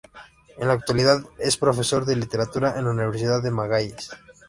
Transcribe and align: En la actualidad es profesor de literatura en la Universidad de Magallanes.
En 0.57 0.67
la 0.67 0.73
actualidad 0.73 1.21
es 1.37 1.57
profesor 1.57 2.05
de 2.05 2.15
literatura 2.15 2.73
en 2.79 2.85
la 2.85 2.89
Universidad 2.89 3.43
de 3.43 3.51
Magallanes. 3.51 4.09